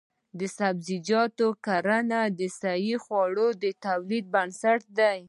[0.39, 5.17] د سبزیجاتو کرنه د صحي خوړو د تولید بنسټ دی.